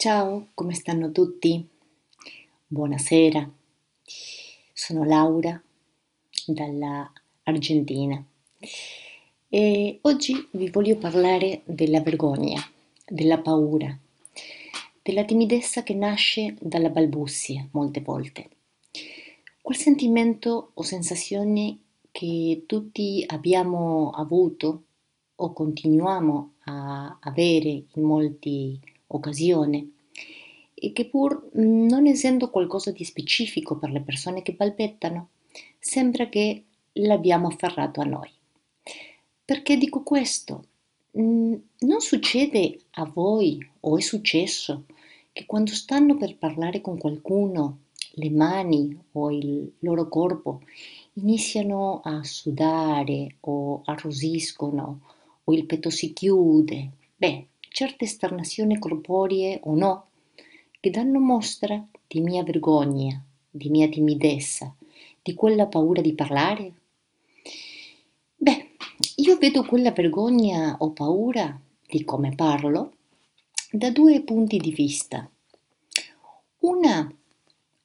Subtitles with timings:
[0.00, 1.68] Ciao, come stanno tutti?
[2.68, 3.50] Buonasera,
[4.72, 5.60] sono Laura
[6.46, 8.24] dalla Argentina
[9.48, 12.64] e oggi vi voglio parlare della vergogna,
[13.08, 13.98] della paura,
[15.02, 18.50] della timidezza che nasce dalla balbuzia molte volte.
[19.60, 21.76] Quel sentimento o sensazione
[22.12, 24.84] che tutti abbiamo avuto
[25.34, 29.94] o continuiamo a avere in molte occasioni
[30.74, 35.28] e che pur non essendo qualcosa di specifico per le persone che balbettano,
[35.78, 38.30] sembra che l'abbiamo afferrato a noi.
[39.44, 40.64] Perché dico questo?
[41.18, 44.84] Mm, non succede a voi o è successo
[45.32, 47.78] che quando stanno per parlare con qualcuno
[48.12, 50.62] le mani o il loro corpo
[51.14, 55.00] iniziano a sudare o arrosiscono
[55.44, 56.90] o il petto si chiude.
[57.16, 57.46] Beh,
[57.78, 60.08] certe esternazioni corporee o no,
[60.80, 64.74] che danno mostra di mia vergogna, di mia timidezza,
[65.22, 66.72] di quella paura di parlare?
[68.34, 68.70] Beh,
[69.18, 72.94] io vedo quella vergogna o paura di come parlo
[73.70, 75.30] da due punti di vista.
[76.58, 77.08] Una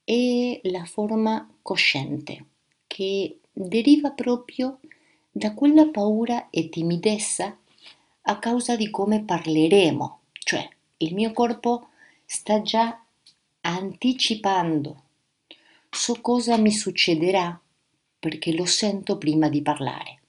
[0.04, 2.46] è la forma cosciente,
[2.88, 4.80] che deriva proprio
[5.30, 7.56] da quella paura e timidezza
[8.24, 11.90] a causa di come parleremo, cioè il mio corpo
[12.26, 13.02] sta già
[13.62, 15.04] anticipando,
[15.90, 17.60] so cosa mi succederà
[18.20, 20.20] perché lo sento prima di parlare.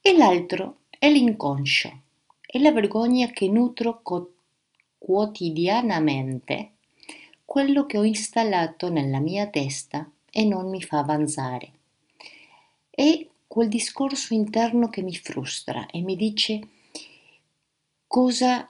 [0.00, 2.00] E l'altro è l'inconscio,
[2.40, 4.02] è la vergogna che nutro
[4.98, 6.70] quotidianamente,
[7.44, 11.72] quello che ho installato nella mia testa e non mi fa avanzare.
[12.90, 16.58] È quel discorso interno che mi frustra e mi dice
[18.04, 18.68] cosa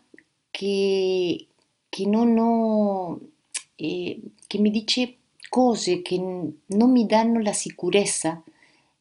[0.50, 1.46] che,
[1.88, 3.18] che non ho,
[3.76, 5.16] eh, che mi dice
[5.48, 8.42] cose che non mi danno la sicurezza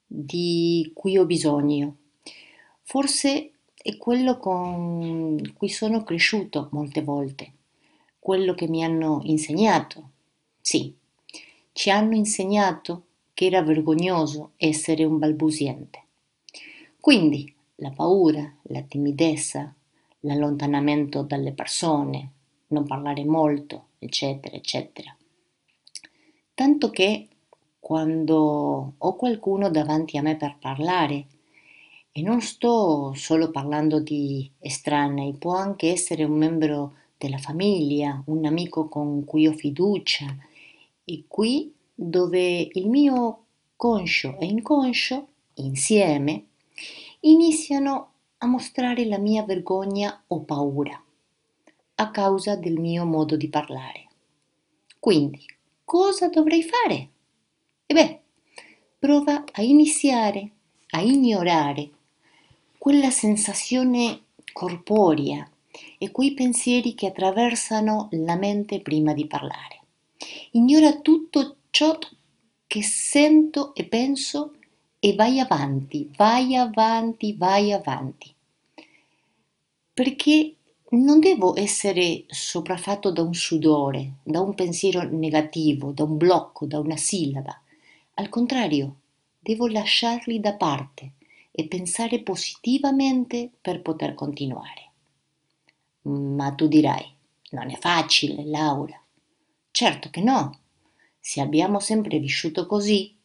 [0.07, 1.97] di cui ho bisogno.
[2.83, 7.51] Forse è quello con cui sono cresciuto molte volte,
[8.19, 10.11] quello che mi hanno insegnato.
[10.61, 10.95] Sì,
[11.73, 16.01] ci hanno insegnato che era vergognoso essere un balbuziente.
[16.99, 19.73] Quindi la paura, la timidezza,
[20.21, 22.31] l'allontanamento dalle persone,
[22.67, 25.16] non parlare molto, eccetera, eccetera.
[26.53, 27.27] Tanto che
[27.79, 31.25] quando ho qualcuno davanti a me per parlare,
[32.15, 38.45] e non sto solo parlando di estranei, può anche essere un membro della famiglia, un
[38.45, 40.27] amico con cui ho fiducia,
[41.03, 46.47] e qui dove il mio conscio e inconscio, insieme,
[47.21, 51.01] iniziano a mostrare la mia vergogna o paura
[51.95, 54.07] a causa del mio modo di parlare.
[54.99, 55.45] Quindi,
[55.85, 57.09] cosa dovrei fare?
[57.85, 58.19] E beh,
[58.99, 60.51] prova a iniziare
[60.89, 61.89] a ignorare
[62.77, 65.49] quella sensazione corporea
[65.97, 69.81] e quei pensieri che attraversano la mente prima di parlare.
[70.51, 71.97] Ignora tutto ciò
[72.67, 74.53] che sento e penso
[75.00, 78.31] e vai avanti, vai avanti, vai avanti.
[79.91, 80.56] Perché
[80.89, 86.78] non devo essere sopraffatto da un sudore, da un pensiero negativo, da un blocco, da
[86.78, 87.59] una sillaba.
[88.13, 88.97] Al contrario,
[89.39, 91.13] devo lasciarli da parte
[91.50, 94.91] e pensare positivamente per poter continuare.
[96.03, 97.12] Ma tu dirai,
[97.50, 99.01] non è facile, Laura.
[99.72, 100.62] Certo che no.
[101.25, 103.16] Se abbiamo sempre vissuto così,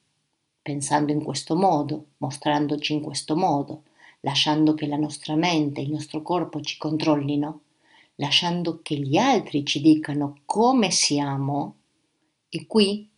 [0.63, 3.83] pensando in questo modo, mostrandoci in questo modo,
[4.21, 7.63] lasciando che la nostra mente, il nostro corpo ci controllino,
[8.15, 11.75] lasciando che gli altri ci dicano come siamo,
[12.49, 13.11] e qui,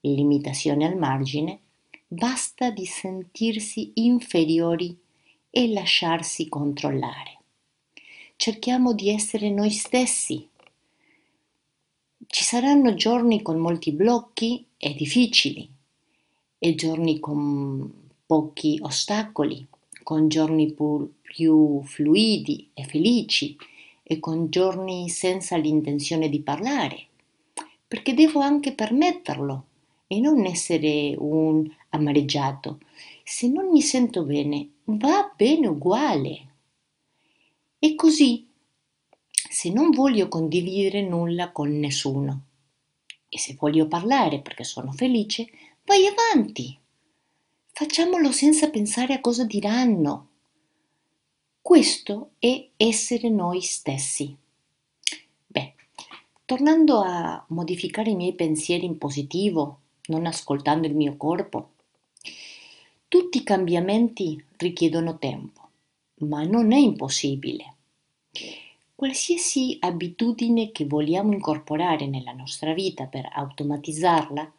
[0.00, 1.60] limitazione al margine,
[2.08, 4.98] basta di sentirsi inferiori
[5.50, 7.38] e lasciarsi controllare.
[8.34, 10.48] Cerchiamo di essere noi stessi,
[12.26, 15.68] ci saranno giorni con molti blocchi e difficili
[16.58, 17.92] e giorni con
[18.26, 19.66] pochi ostacoli,
[20.02, 20.74] con giorni
[21.22, 23.56] più fluidi e felici
[24.02, 27.06] e con giorni senza l'intenzione di parlare,
[27.86, 29.64] perché devo anche permetterlo
[30.06, 32.80] e non essere un amareggiato.
[33.24, 36.46] Se non mi sento bene, va bene uguale.
[37.78, 38.45] E così
[39.56, 42.42] se non voglio condividere nulla con nessuno.
[43.26, 45.48] E se voglio parlare perché sono felice,
[45.86, 46.78] vai avanti.
[47.72, 50.28] Facciamolo senza pensare a cosa diranno.
[51.62, 54.36] Questo è essere noi stessi.
[55.46, 55.74] Beh,
[56.44, 61.70] tornando a modificare i miei pensieri in positivo, non ascoltando il mio corpo.
[63.08, 65.70] Tutti i cambiamenti richiedono tempo,
[66.16, 67.74] ma non è impossibile.
[68.96, 74.50] Qualsiasi abitudine che vogliamo incorporare nella nostra vita per automatizzarla,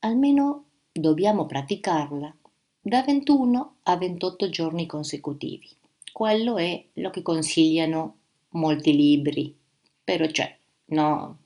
[0.00, 2.30] almeno dobbiamo praticarla
[2.78, 5.66] da 21 a 28 giorni consecutivi.
[6.12, 8.16] Quello è lo che consigliano
[8.50, 9.56] molti libri,
[10.04, 10.54] però c'è,
[10.88, 11.38] no,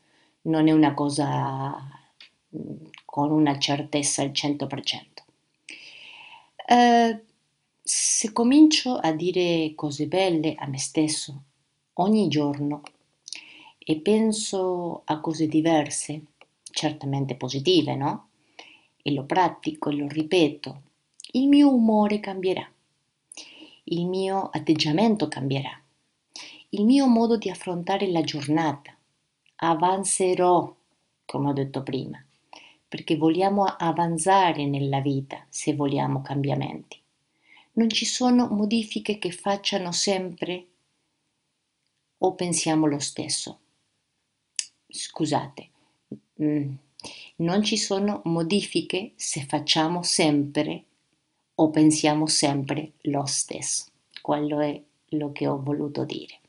[0.42, 1.72] non è una cosa
[2.56, 5.02] mm, con una certezza al 100%.
[6.66, 7.24] Eh,
[7.80, 11.42] se comincio a dire cose belle a me stesso
[11.94, 12.82] ogni giorno
[13.78, 16.22] e penso a cose diverse,
[16.70, 18.28] certamente positive, no?
[19.02, 20.82] E lo pratico e lo ripeto,
[21.32, 22.66] il mio umore cambierà,
[23.84, 25.78] il mio atteggiamento cambierà,
[26.70, 28.96] il mio modo di affrontare la giornata.
[29.56, 30.74] Avanzerò,
[31.24, 32.22] come ho detto prima,
[32.88, 37.00] perché vogliamo avanzare nella vita se vogliamo cambiamenti.
[37.72, 40.66] Non ci sono modifiche che facciano sempre
[42.24, 43.58] o pensiamo lo stesso.
[44.88, 45.68] Scusate,
[46.42, 46.74] mm,
[47.36, 50.84] non ci sono modifiche se facciamo sempre
[51.56, 53.86] o pensiamo sempre lo stesso.
[54.22, 56.40] Quello è lo che ho voluto dire.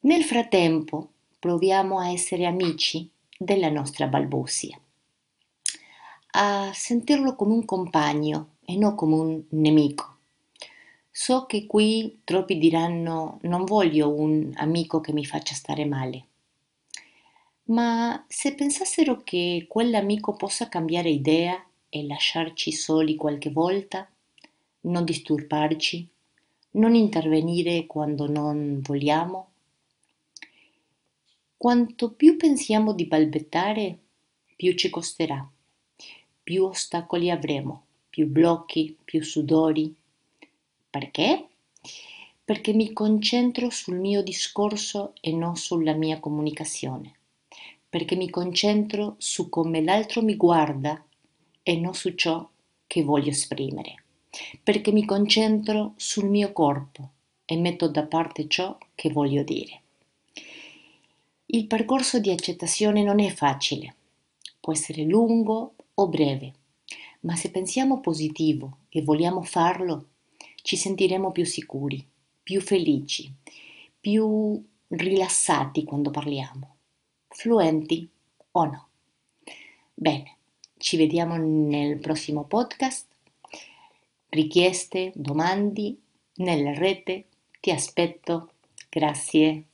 [0.00, 4.80] Nel frattempo proviamo a essere amici della nostra balbuzie,
[6.32, 10.13] a sentirlo come un compagno e non come un nemico.
[11.16, 16.26] So che qui troppi diranno non voglio un amico che mi faccia stare male.
[17.66, 24.10] Ma se pensassero che quell'amico possa cambiare idea e lasciarci soli qualche volta,
[24.80, 26.04] non disturbarci,
[26.72, 29.50] non intervenire quando non vogliamo,
[31.56, 33.98] quanto più pensiamo di balbettare,
[34.56, 35.48] più ci costerà,
[36.42, 39.94] più ostacoli avremo, più blocchi, più sudori.
[40.94, 41.48] Perché?
[42.44, 47.16] Perché mi concentro sul mio discorso e non sulla mia comunicazione,
[47.88, 51.04] perché mi concentro su come l'altro mi guarda
[51.64, 52.48] e non su ciò
[52.86, 54.04] che voglio esprimere,
[54.62, 57.10] perché mi concentro sul mio corpo
[57.44, 59.82] e metto da parte ciò che voglio dire.
[61.46, 63.96] Il percorso di accettazione non è facile,
[64.60, 66.52] può essere lungo o breve,
[67.22, 70.10] ma se pensiamo positivo e vogliamo farlo,
[70.64, 72.02] ci sentiremo più sicuri,
[72.42, 73.30] più felici,
[74.00, 76.76] più rilassati quando parliamo,
[77.28, 78.08] fluenti
[78.52, 78.88] o no.
[79.92, 80.36] Bene,
[80.78, 83.08] ci vediamo nel prossimo podcast.
[84.30, 85.96] Richieste, domande,
[86.36, 87.26] nella rete,
[87.60, 88.52] ti aspetto.
[88.88, 89.64] Grazie.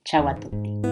[0.00, 0.83] Ciao a tutti.